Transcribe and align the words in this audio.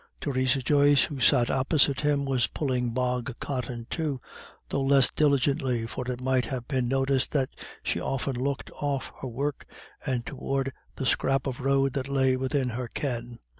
Theresa 0.19 0.63
Joyce, 0.63 1.03
who 1.03 1.19
sat 1.19 1.51
opposite 1.51 1.97
to 1.97 2.07
him, 2.09 2.25
was 2.25 2.47
pulling 2.47 2.89
bog 2.89 3.35
cotton 3.39 3.85
too, 3.87 4.19
though 4.69 4.81
less 4.81 5.11
diligently, 5.11 5.85
for 5.85 6.11
it 6.11 6.23
might 6.23 6.47
have 6.47 6.67
been 6.67 6.87
noticed 6.87 7.29
that 7.33 7.49
she 7.83 7.99
often 7.99 8.35
looked 8.35 8.71
off 8.73 9.13
her 9.21 9.27
work, 9.27 9.67
and 10.03 10.25
towards 10.25 10.71
the 10.95 11.05
scrap 11.05 11.45
of 11.45 11.59
road 11.59 11.93
that 11.93 12.09
lay 12.09 12.35
within 12.35 12.69
her 12.69 12.87
ken. 12.87 13.37